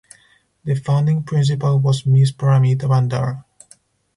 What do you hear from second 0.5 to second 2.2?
The founding principal was